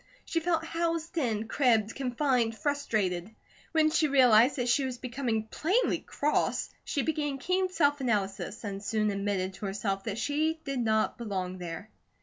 She 0.25 0.39
felt 0.39 0.65
housed 0.65 1.15
in, 1.19 1.47
cribbed, 1.47 1.93
confined, 1.93 2.57
frustrated. 2.57 3.29
When 3.71 3.91
she 3.91 4.07
realized 4.07 4.55
that 4.55 4.67
she 4.67 4.83
was 4.83 4.97
becoming 4.97 5.43
plainly 5.43 5.99
cross, 5.99 6.71
she 6.83 7.03
began 7.03 7.37
keen 7.37 7.69
self 7.69 8.01
analysis 8.01 8.63
and 8.63 8.83
soon 8.83 9.11
admitted 9.11 9.53
to 9.53 9.67
herself 9.67 10.05
that 10.05 10.17
she 10.17 10.59
did 10.65 10.79
not 10.79 11.19
belong 11.19 11.59
there. 11.59 11.91